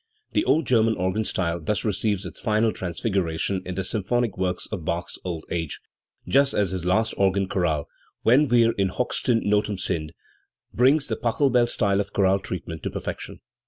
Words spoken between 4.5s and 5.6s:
of Bach's old